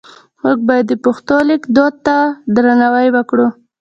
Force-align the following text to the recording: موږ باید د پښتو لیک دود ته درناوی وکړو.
موږ 0.43 0.59
باید 0.67 0.85
د 0.89 0.93
پښتو 1.05 1.37
لیک 1.49 1.63
دود 1.75 1.93
ته 2.05 2.17
درناوی 2.55 3.07
وکړو. 3.11 3.47